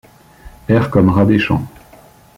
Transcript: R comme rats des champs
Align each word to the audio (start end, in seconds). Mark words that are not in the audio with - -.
R 0.67 0.89
comme 0.89 1.09
rats 1.11 1.25
des 1.27 1.37
champs 1.37 1.61